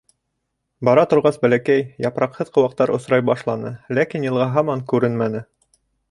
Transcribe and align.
Бара 0.87 1.01
торғас, 1.09 1.35
бәләкәй, 1.41 1.83
япраҡһыҙ 2.05 2.49
ҡыуаҡтар 2.55 2.91
осрай 2.97 3.25
башланы, 3.31 3.73
ләкин 3.99 4.25
йылға 4.29 4.47
һаман 4.55 4.81
күренмәне. 4.95 5.43